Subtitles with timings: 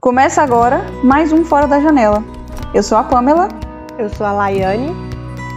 [0.00, 2.22] Começa agora mais um Fora da Janela.
[2.72, 3.48] Eu sou a Pamela.
[3.98, 4.90] Eu sou a Laiane.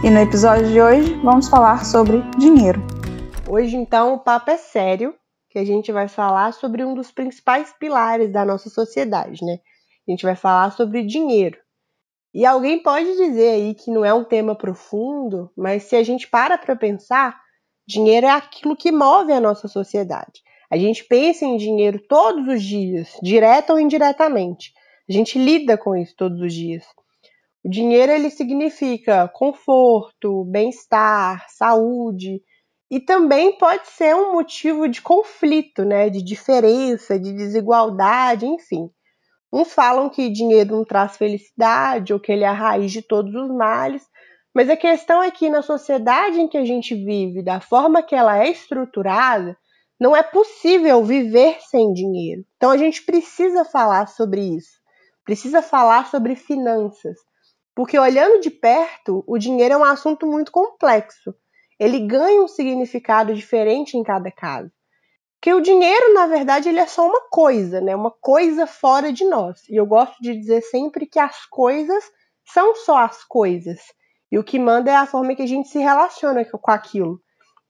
[0.04, 2.82] E no episódio de hoje vamos falar sobre dinheiro.
[3.48, 5.14] Hoje, então, o papo é sério,
[5.48, 9.60] que a gente vai falar sobre um dos principais pilares da nossa sociedade, né?
[10.08, 11.56] A gente vai falar sobre dinheiro.
[12.34, 16.28] E alguém pode dizer aí que não é um tema profundo, mas se a gente
[16.28, 17.40] para para pensar,
[17.86, 20.42] dinheiro é aquilo que move a nossa sociedade.
[20.72, 24.72] A gente pensa em dinheiro todos os dias, direta ou indiretamente.
[25.06, 26.82] A gente lida com isso todos os dias.
[27.62, 32.40] O dinheiro ele significa conforto, bem-estar, saúde
[32.90, 38.88] e também pode ser um motivo de conflito, né, de diferença, de desigualdade, enfim.
[39.52, 43.34] Uns falam que dinheiro não traz felicidade ou que ele é a raiz de todos
[43.34, 44.02] os males,
[44.54, 48.14] mas a questão é que na sociedade em que a gente vive, da forma que
[48.14, 49.54] ela é estruturada,
[50.02, 52.44] não é possível viver sem dinheiro.
[52.56, 54.80] Então a gente precisa falar sobre isso.
[55.24, 57.16] Precisa falar sobre finanças.
[57.72, 61.32] Porque olhando de perto, o dinheiro é um assunto muito complexo.
[61.78, 64.72] Ele ganha um significado diferente em cada caso.
[65.40, 67.94] Que o dinheiro, na verdade, ele é só uma coisa, né?
[67.94, 69.60] Uma coisa fora de nós.
[69.68, 72.02] E eu gosto de dizer sempre que as coisas
[72.44, 73.78] são só as coisas.
[74.32, 77.20] E o que manda é a forma que a gente se relaciona com aquilo.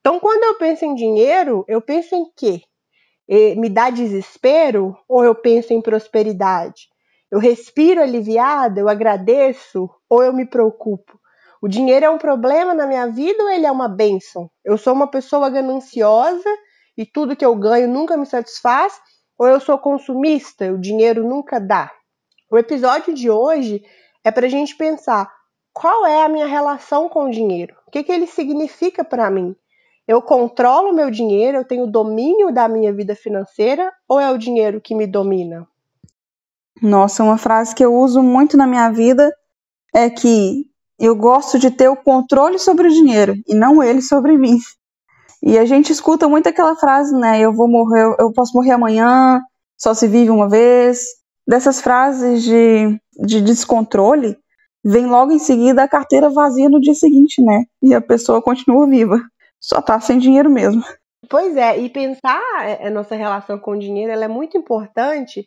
[0.03, 2.62] Então, quando eu penso em dinheiro, eu penso em quê?
[3.56, 6.89] Me dá desespero ou eu penso em prosperidade?
[7.31, 11.20] Eu respiro aliviada, eu agradeço ou eu me preocupo?
[11.62, 14.50] O dinheiro é um problema na minha vida ou ele é uma bênção?
[14.64, 16.50] Eu sou uma pessoa gananciosa
[16.98, 19.00] e tudo que eu ganho nunca me satisfaz?
[19.39, 21.92] Ou eu sou consumista o dinheiro nunca dá?
[22.50, 23.84] O episódio de hoje
[24.25, 25.33] é para a gente pensar
[25.73, 29.56] qual é a minha relação com o dinheiro, o que, que ele significa para mim,
[30.06, 34.81] eu controlo meu dinheiro, eu tenho domínio da minha vida financeira ou é o dinheiro
[34.81, 35.67] que me domina?
[36.81, 39.33] Nossa, uma frase que eu uso muito na minha vida
[39.95, 40.67] é que
[40.98, 44.58] eu gosto de ter o controle sobre o dinheiro e não ele sobre mim.
[45.42, 47.40] E a gente escuta muito aquela frase, né?
[47.40, 49.40] Eu vou morrer, eu posso morrer amanhã,
[49.77, 51.05] só se vive uma vez.
[51.46, 54.36] Dessas frases de, de descontrole,
[54.84, 57.64] vem logo em seguida a carteira vazia no dia seguinte, né?
[57.83, 59.20] E a pessoa continua viva
[59.62, 60.83] só tá sem dinheiro mesmo.
[61.30, 62.42] Pois é, e pensar
[62.80, 65.46] a nossa relação com o dinheiro ela é muito importante,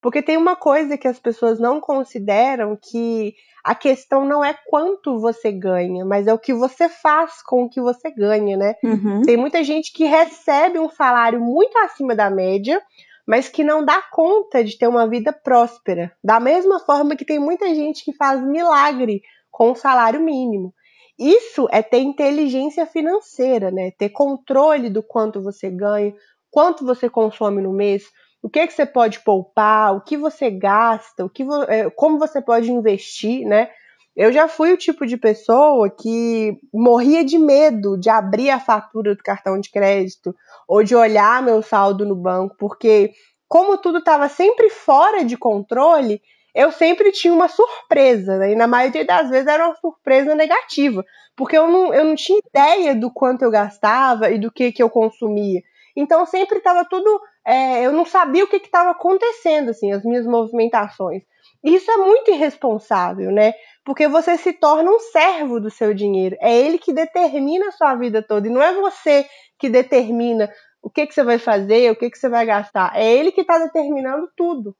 [0.00, 3.34] porque tem uma coisa que as pessoas não consideram que
[3.64, 7.68] a questão não é quanto você ganha, mas é o que você faz com o
[7.68, 8.76] que você ganha, né?
[8.84, 9.22] Uhum.
[9.22, 12.80] Tem muita gente que recebe um salário muito acima da média,
[13.26, 16.12] mas que não dá conta de ter uma vida próspera.
[16.22, 20.72] Da mesma forma que tem muita gente que faz milagre com o salário mínimo.
[21.18, 23.90] Isso é ter inteligência financeira, né?
[23.92, 26.14] Ter controle do quanto você ganha,
[26.50, 28.04] quanto você consome no mês,
[28.42, 32.40] o que, que você pode poupar, o que você gasta, o que é, como você
[32.40, 33.70] pode investir, né?
[34.14, 39.14] Eu já fui o tipo de pessoa que morria de medo de abrir a fatura
[39.14, 40.34] do cartão de crédito
[40.66, 43.12] ou de olhar meu saldo no banco, porque
[43.48, 46.20] como tudo estava sempre fora de controle,
[46.56, 48.52] eu sempre tinha uma surpresa, né?
[48.52, 51.04] E na maioria das vezes era uma surpresa negativa,
[51.36, 54.82] porque eu não, eu não tinha ideia do quanto eu gastava e do que, que
[54.82, 55.60] eu consumia.
[55.94, 57.20] Então sempre estava tudo.
[57.46, 61.22] É, eu não sabia o que estava acontecendo, assim, as minhas movimentações.
[61.62, 63.52] Isso é muito irresponsável, né?
[63.84, 66.36] Porque você se torna um servo do seu dinheiro.
[66.40, 68.48] É ele que determina a sua vida toda.
[68.48, 69.26] E não é você
[69.58, 70.50] que determina
[70.82, 72.92] o que, que você vai fazer, o que, que você vai gastar.
[72.96, 74.74] É ele que está determinando tudo.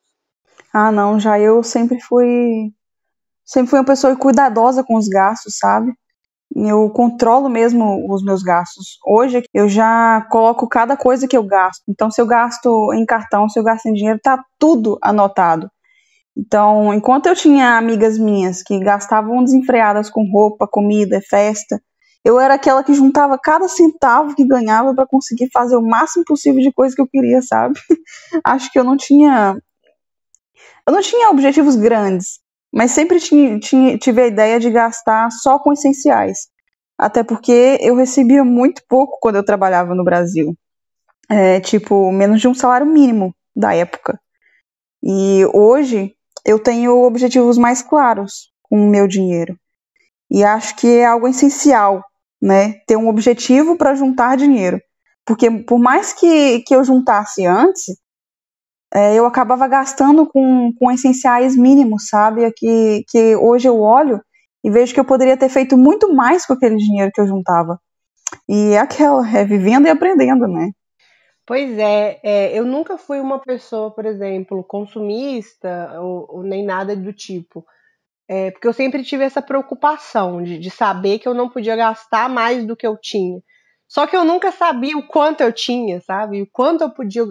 [0.73, 2.73] Ah, não, já eu sempre fui
[3.45, 5.93] sempre fui uma pessoa cuidadosa com os gastos, sabe?
[6.55, 8.99] Eu controlo mesmo os meus gastos.
[9.07, 11.83] Hoje eu já coloco cada coisa que eu gasto.
[11.89, 15.71] Então, se eu gasto em cartão, se eu gasto em dinheiro, tá tudo anotado.
[16.37, 21.81] Então, enquanto eu tinha amigas minhas que gastavam desenfreadas com roupa, comida, festa,
[22.25, 26.61] eu era aquela que juntava cada centavo que ganhava para conseguir fazer o máximo possível
[26.61, 27.79] de coisa que eu queria, sabe?
[28.45, 29.57] Acho que eu não tinha
[30.87, 32.39] eu não tinha objetivos grandes,
[32.73, 36.49] mas sempre tinha, tinha, tive a ideia de gastar só com essenciais.
[36.99, 40.57] Até porque eu recebia muito pouco quando eu trabalhava no Brasil.
[41.29, 44.19] É, tipo, menos de um salário mínimo da época.
[45.03, 46.15] E hoje
[46.45, 49.59] eu tenho objetivos mais claros com o meu dinheiro.
[50.31, 52.03] E acho que é algo essencial,
[52.41, 52.75] né?
[52.87, 54.81] Ter um objetivo para juntar dinheiro.
[55.25, 57.97] Porque por mais que, que eu juntasse antes,
[58.95, 62.45] é, eu acabava gastando com, com essenciais mínimos, sabe?
[62.45, 64.21] É que, que hoje eu olho
[64.63, 67.79] e vejo que eu poderia ter feito muito mais com aquele dinheiro que eu juntava.
[68.49, 70.71] E é aquela, é vivendo e aprendendo, né?
[71.47, 76.97] Pois é, é, eu nunca fui uma pessoa, por exemplo, consumista ou, ou nem nada
[76.97, 77.65] do tipo.
[78.29, 82.29] É, porque eu sempre tive essa preocupação de, de saber que eu não podia gastar
[82.29, 83.41] mais do que eu tinha.
[83.89, 86.43] Só que eu nunca sabia o quanto eu tinha, sabe?
[86.43, 87.25] O quanto eu podia,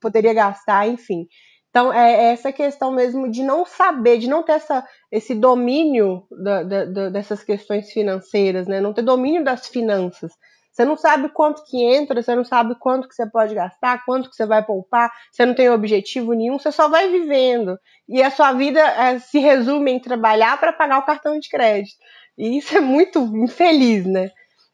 [0.00, 1.26] poderia gastar, enfim.
[1.70, 6.26] Então, é, é essa questão mesmo de não saber, de não ter essa, esse domínio
[6.42, 8.80] da, da, da, dessas questões financeiras, né?
[8.80, 10.32] Não ter domínio das finanças.
[10.72, 14.30] Você não sabe quanto que entra, você não sabe quanto que você pode gastar, quanto
[14.30, 17.78] que você vai poupar, você não tem objetivo nenhum, você só vai vivendo.
[18.08, 21.96] E a sua vida é, se resume em trabalhar para pagar o cartão de crédito.
[22.38, 24.30] E isso é muito infeliz, né?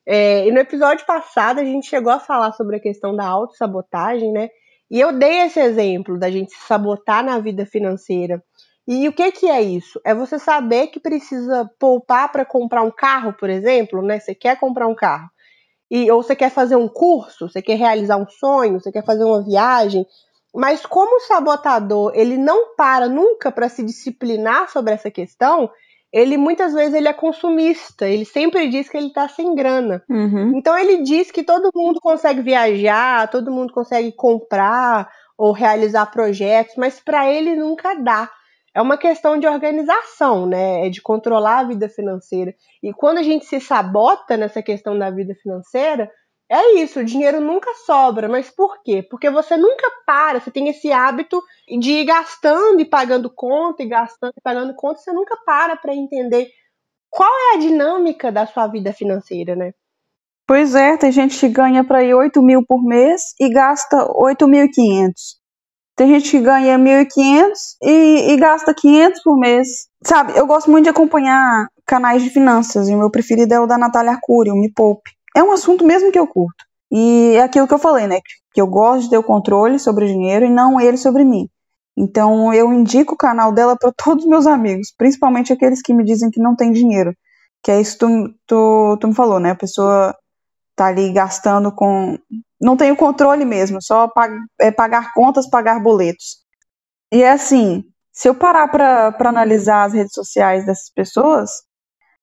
[0.07, 4.33] É, e no episódio passado a gente chegou a falar sobre a questão da autossabotagem,
[4.33, 4.49] né?
[4.89, 8.43] E eu dei esse exemplo da gente se sabotar na vida financeira.
[8.87, 10.01] E o que, que é isso?
[10.05, 14.21] É você saber que precisa poupar para comprar um carro, por exemplo, né?
[14.21, 15.29] Você quer comprar um carro.
[15.91, 19.25] E, ou você quer fazer um curso, você quer realizar um sonho, você quer fazer
[19.25, 20.07] uma viagem.
[20.55, 25.69] Mas como o sabotador, ele não para nunca para se disciplinar sobre essa questão,
[26.17, 30.03] ele muitas vezes ele é consumista, ele sempre diz que ele está sem grana.
[30.09, 30.57] Uhum.
[30.57, 36.75] Então ele diz que todo mundo consegue viajar, todo mundo consegue comprar ou realizar projetos,
[36.79, 38.31] mas para ele nunca dá.
[38.75, 40.87] É uma questão de organização, né?
[40.87, 42.55] É de controlar a vida financeira.
[42.83, 46.11] E quando a gente se sabota nessa questão da vida financeira,
[46.49, 49.03] é isso, o dinheiro nunca sobra, mas por quê?
[49.03, 51.43] Porque você nunca para, você tem esse hábito
[51.81, 55.95] de ir gastando e pagando conta, e gastando e pagando conta, você nunca para para
[55.95, 56.49] entender
[57.11, 59.73] qual é a dinâmica da sua vida financeira, né?
[60.47, 65.13] Pois é, tem gente que ganha para ir 8 mil por mês e gasta 8.500.
[65.97, 67.53] Tem gente que ganha 1.500
[67.83, 69.89] e, e gasta 500 por mês.
[70.05, 73.67] Sabe, eu gosto muito de acompanhar canais de finanças e o meu preferido é o
[73.67, 76.65] da Natália Arcuri, o Me Poupe é um assunto mesmo que eu curto.
[76.91, 78.21] E é aquilo que eu falei, né?
[78.55, 81.47] Que eu gosto de ter o controle sobre o dinheiro e não ele sobre mim.
[81.95, 86.05] Então eu indico o canal dela para todos os meus amigos, principalmente aqueles que me
[86.05, 87.15] dizem que não tem dinheiro.
[87.63, 89.51] Que é isso que tu, tu, tu me falou, né?
[89.51, 90.17] A pessoa
[90.75, 92.19] tá ali gastando com.
[92.59, 94.35] Não tem o controle mesmo, só pag...
[94.59, 96.39] é pagar contas, pagar boletos.
[97.13, 101.51] E é assim, se eu parar para analisar as redes sociais dessas pessoas,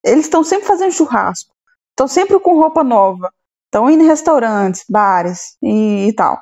[0.03, 1.53] eles estão sempre fazendo churrasco.
[1.93, 3.31] Estão sempre com roupa nova.
[3.65, 6.39] Estão indo em restaurantes, bares e, e, tal.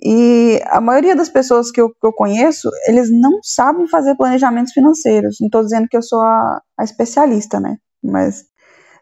[0.00, 4.72] E a maioria das pessoas que eu, que eu, conheço, eles não sabem fazer planejamentos
[4.72, 5.36] financeiros.
[5.40, 7.76] Não estou dizendo que eu sou a, a, especialista, né?
[8.02, 8.44] Mas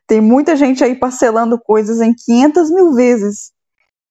[0.08, 3.52] tem muita gente aí parcelando coisas em 500 mil vezes.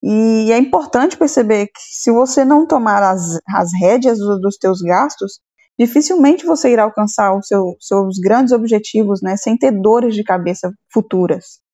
[0.01, 5.39] E é importante perceber que se você não tomar as, as rédeas dos, teus gastos,
[5.77, 9.35] dificilmente você irá alcançar os seu, seus grandes objetivos, né?
[9.35, 11.64] Sem ter dores de cabeça futuras.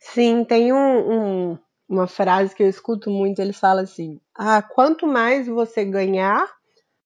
[0.00, 1.58] Sim, tem um, um,
[1.88, 6.46] uma frase que eu escuto muito, ele fala assim: ah, quanto mais você ganhar,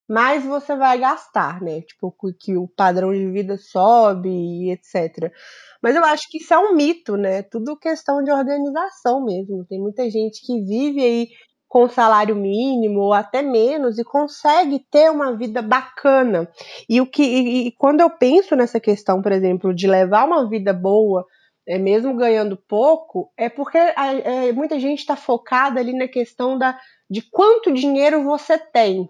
[0.08, 1.82] mais você vai gastar, né?
[1.82, 5.32] Tipo, que o padrão de vida sobe e etc.
[5.82, 7.42] Mas eu acho que isso é um mito, né?
[7.42, 9.64] Tudo questão de organização mesmo.
[9.66, 11.28] Tem muita gente que vive aí
[11.68, 16.46] com salário mínimo ou até menos e consegue ter uma vida bacana.
[16.88, 20.46] E o que e, e quando eu penso nessa questão, por exemplo, de levar uma
[20.48, 21.24] vida boa,
[21.66, 26.78] é, mesmo ganhando pouco, é porque é, muita gente está focada ali na questão da,
[27.08, 29.08] de quanto dinheiro você tem.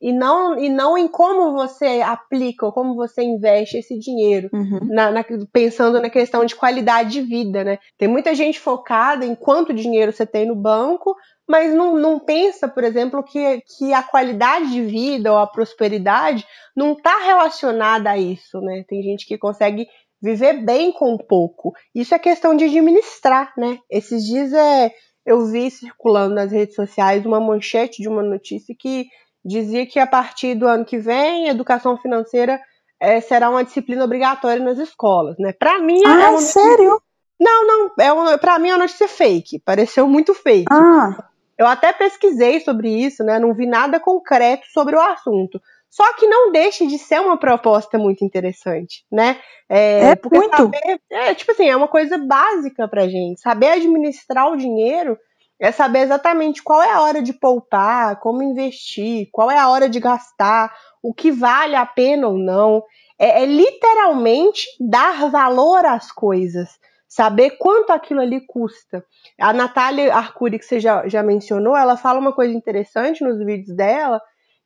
[0.00, 4.80] E não, e não em como você aplica ou como você investe esse dinheiro, uhum.
[4.82, 7.78] na, na, pensando na questão de qualidade de vida, né?
[7.96, 11.14] Tem muita gente focada em quanto dinheiro você tem no banco,
[11.48, 16.44] mas não, não pensa, por exemplo, que, que a qualidade de vida ou a prosperidade
[16.74, 18.84] não está relacionada a isso, né?
[18.88, 19.86] Tem gente que consegue
[20.22, 21.72] viver bem com pouco.
[21.94, 23.78] Isso é questão de administrar, né?
[23.90, 24.92] Esses dias é,
[25.26, 29.06] eu vi circulando nas redes sociais uma manchete de uma notícia que
[29.44, 32.60] dizia que a partir do ano que vem, educação financeira
[33.00, 35.52] é, será uma disciplina obrigatória nas escolas, né?
[35.52, 37.02] Para mim é ah, é uma sério?
[37.40, 39.58] Não, não, é uma, para mim é uma notícia fake.
[39.64, 40.72] Pareceu muito fake.
[40.72, 41.24] Ah.
[41.58, 43.40] Eu até pesquisei sobre isso, né?
[43.40, 45.60] Não vi nada concreto sobre o assunto.
[45.92, 49.38] Só que não deixa de ser uma proposta muito interessante, né?
[49.68, 50.56] É, é porque muito.
[50.56, 53.42] Saber, é, tipo assim, é uma coisa básica pra gente.
[53.42, 55.18] Saber administrar o dinheiro
[55.60, 59.86] é saber exatamente qual é a hora de poupar, como investir, qual é a hora
[59.86, 62.82] de gastar, o que vale a pena ou não.
[63.18, 66.70] É, é literalmente dar valor às coisas
[67.06, 69.04] saber quanto aquilo ali custa.
[69.38, 73.76] A Natália Arcuri, que você já, já mencionou, ela fala uma coisa interessante nos vídeos
[73.76, 74.18] dela,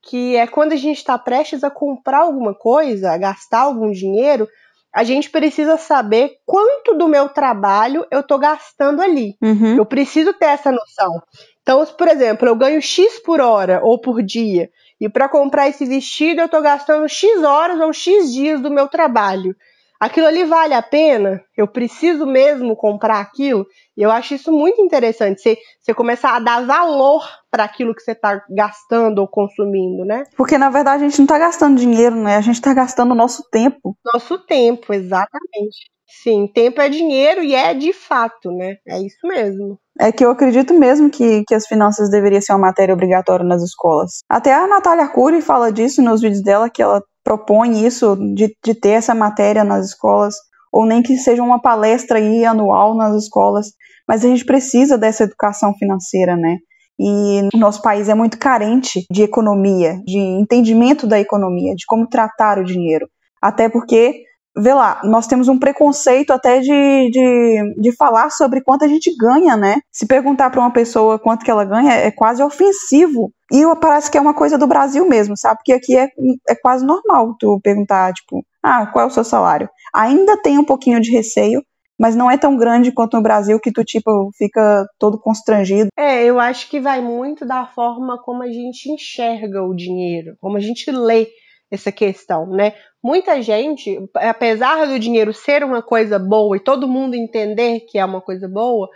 [0.08, 4.48] que é quando a gente está prestes a comprar alguma coisa, a gastar algum dinheiro,
[4.94, 9.36] a gente precisa saber quanto do meu trabalho eu estou gastando ali.
[9.42, 9.76] Uhum.
[9.76, 11.22] Eu preciso ter essa noção.
[11.60, 14.70] Então, se, por exemplo, eu ganho X por hora ou por dia,
[15.00, 18.88] e para comprar esse vestido eu estou gastando X horas ou X dias do meu
[18.88, 19.54] trabalho.
[19.98, 21.42] Aquilo ali vale a pena?
[21.56, 23.66] Eu preciso mesmo comprar aquilo?
[23.96, 25.40] E eu acho isso muito interessante.
[25.40, 30.24] Você, você começar a dar valor para aquilo que você está gastando ou consumindo, né?
[30.36, 32.36] Porque na verdade a gente não está gastando dinheiro, né?
[32.36, 33.96] A gente está gastando o nosso tempo.
[34.12, 35.90] Nosso tempo, exatamente.
[36.22, 38.76] Sim, tempo é dinheiro e é de fato, né?
[38.86, 39.78] É isso mesmo.
[39.98, 43.62] É que eu acredito mesmo que, que as finanças deveriam ser uma matéria obrigatória nas
[43.62, 44.22] escolas.
[44.28, 48.72] Até a Natália Arcuri fala disso nos vídeos dela, que ela propõe isso, de, de
[48.72, 50.36] ter essa matéria nas escolas,
[50.72, 53.72] ou nem que seja uma palestra aí anual nas escolas.
[54.06, 56.58] Mas a gente precisa dessa educação financeira, né?
[56.96, 62.08] E o nosso país é muito carente de economia, de entendimento da economia, de como
[62.08, 63.08] tratar o dinheiro.
[63.42, 64.22] Até porque
[64.56, 69.14] vê lá, nós temos um preconceito até de, de, de falar sobre quanto a gente
[69.16, 69.80] ganha, né?
[69.92, 73.32] Se perguntar para uma pessoa quanto que ela ganha é quase ofensivo.
[73.52, 75.58] E parece que é uma coisa do Brasil mesmo, sabe?
[75.58, 76.08] Porque aqui é,
[76.48, 79.68] é quase normal tu perguntar, tipo, ah, qual é o seu salário?
[79.94, 81.62] Ainda tem um pouquinho de receio,
[81.98, 85.88] mas não é tão grande quanto no Brasil que tu, tipo, fica todo constrangido.
[85.96, 90.56] É, eu acho que vai muito da forma como a gente enxerga o dinheiro, como
[90.56, 91.28] a gente lê
[91.70, 92.74] essa questão, né?
[93.02, 98.04] Muita gente, apesar do dinheiro ser uma coisa boa e todo mundo entender que é
[98.04, 98.88] uma coisa boa,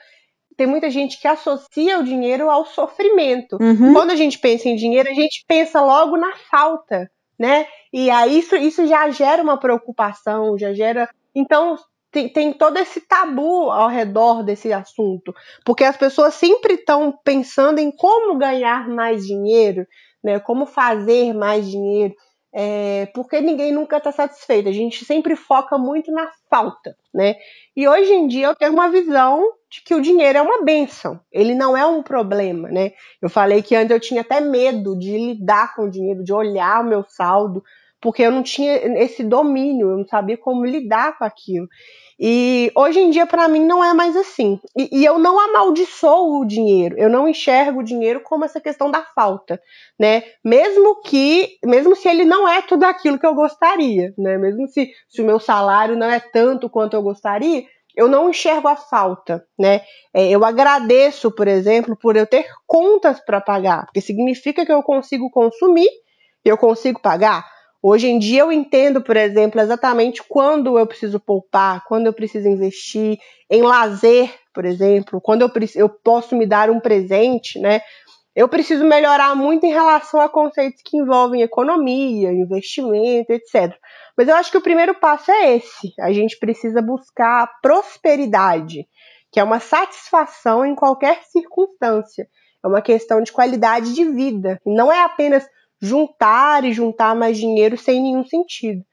[0.57, 3.57] tem muita gente que associa o dinheiro ao sofrimento.
[3.61, 3.95] Uhum.
[3.95, 7.67] Quando a gente pensa em dinheiro, a gente pensa logo na falta, né?
[7.93, 11.09] E aí isso, isso já gera uma preocupação, já gera.
[11.35, 11.77] Então,
[12.11, 15.33] tem, tem, todo esse tabu ao redor desse assunto,
[15.65, 19.87] porque as pessoas sempre estão pensando em como ganhar mais dinheiro,
[20.23, 20.39] né?
[20.41, 22.15] Como fazer mais dinheiro
[22.53, 24.69] é, porque ninguém nunca está satisfeito.
[24.69, 27.37] A gente sempre foca muito na falta, né?
[27.77, 31.21] E hoje em dia eu tenho uma visão de que o dinheiro é uma benção,
[31.31, 32.93] ele não é um problema, né?
[33.23, 36.83] Eu falei que antes eu tinha até medo de lidar com o dinheiro, de olhar
[36.83, 37.63] o meu saldo,
[38.01, 41.69] porque eu não tinha esse domínio, eu não sabia como lidar com aquilo.
[42.23, 44.61] E hoje em dia, para mim, não é mais assim.
[44.77, 48.91] E, e, eu não amaldiçoo o dinheiro, eu não enxergo o dinheiro como essa questão
[48.91, 49.59] da falta,
[49.99, 50.25] né?
[50.45, 54.37] Mesmo que, mesmo se ele não é tudo aquilo que eu gostaria, né?
[54.37, 57.65] Mesmo se, se o meu salário não é tanto quanto eu gostaria,
[57.97, 59.81] eu não enxergo a falta, né?
[60.13, 64.83] É, eu agradeço, por exemplo, por eu ter contas para pagar, porque significa que eu
[64.83, 65.89] consigo consumir,
[66.45, 67.45] eu consigo pagar.
[67.83, 72.47] Hoje em dia eu entendo, por exemplo, exatamente quando eu preciso poupar, quando eu preciso
[72.47, 73.19] investir
[73.51, 77.81] em lazer, por exemplo, quando eu, eu posso me dar um presente, né?
[78.37, 83.75] Eu preciso melhorar muito em relação a conceitos que envolvem economia, investimento, etc.
[84.17, 85.93] Mas eu acho que o primeiro passo é esse.
[85.99, 88.87] A gente precisa buscar prosperidade,
[89.33, 92.29] que é uma satisfação em qualquer circunstância.
[92.63, 94.61] É uma questão de qualidade de vida.
[94.65, 95.45] Não é apenas
[95.81, 98.85] juntar e juntar mais dinheiro sem nenhum sentido.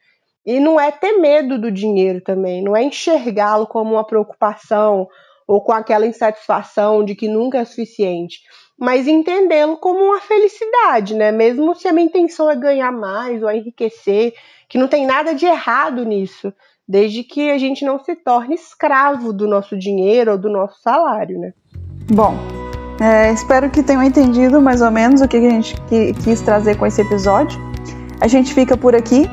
[0.45, 5.07] E não é ter medo do dinheiro também, não é enxergá-lo como uma preocupação
[5.45, 8.39] ou com aquela insatisfação de que nunca é suficiente,
[8.77, 11.31] mas entendê-lo como uma felicidade, né?
[11.31, 14.33] Mesmo se a minha intenção é ganhar mais ou enriquecer,
[14.69, 16.53] que não tem nada de errado nisso,
[16.87, 21.39] desde que a gente não se torne escravo do nosso dinheiro ou do nosso salário,
[21.39, 21.53] né?
[22.09, 22.35] Bom,
[22.99, 25.75] é, espero que tenham entendido mais ou menos o que a gente
[26.23, 27.59] quis trazer com esse episódio.
[28.19, 29.29] A gente fica por aqui.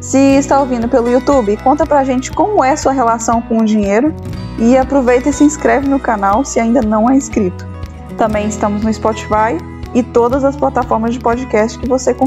[0.00, 4.14] Se está ouvindo pelo YouTube, conta pra gente como é sua relação com o dinheiro
[4.58, 7.66] e aproveita e se inscreve no canal se ainda não é inscrito.
[8.16, 9.56] Também estamos no Spotify
[9.94, 12.12] e todas as plataformas de podcast que você